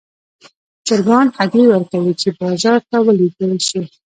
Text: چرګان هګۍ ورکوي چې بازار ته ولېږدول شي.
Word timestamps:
چرګان 0.87 1.27
هګۍ 1.37 1.65
ورکوي 1.69 2.13
چې 2.21 2.29
بازار 2.39 2.79
ته 2.89 2.97
ولېږدول 3.05 3.59
شي. 3.67 3.81